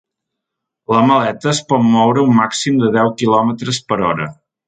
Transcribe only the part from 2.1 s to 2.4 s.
a un